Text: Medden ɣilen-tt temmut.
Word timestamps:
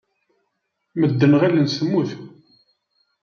Medden 0.99 1.33
ɣilen-tt 1.41 1.75
temmut. 1.79 2.09